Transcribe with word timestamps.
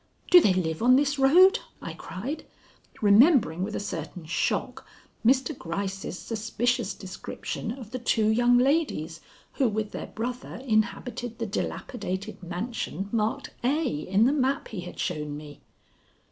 "Do 0.31 0.41
they 0.41 0.55
live 0.55 0.81
on 0.81 0.95
this 0.95 1.19
road?" 1.19 1.59
I 1.79 1.93
cried, 1.93 2.47
remembering 3.03 3.61
with 3.61 3.75
a 3.75 3.79
certain 3.79 4.25
shock 4.25 4.83
Mr. 5.23 5.55
Gryce's 5.55 6.17
suspicious 6.17 6.95
description 6.95 7.69
of 7.73 7.91
the 7.91 7.99
two 7.99 8.25
young 8.27 8.57
ladies 8.57 9.21
who 9.59 9.69
with 9.69 9.91
their 9.91 10.07
brother 10.07 10.55
inhabited 10.65 11.37
the 11.37 11.45
dilapidated 11.45 12.41
mansion 12.41 13.09
marked 13.11 13.51
A 13.63 13.85
in 13.85 14.25
the 14.25 14.33
map 14.33 14.69
he 14.69 14.79
had 14.81 14.97
shown 14.97 15.37
me. 15.37 15.61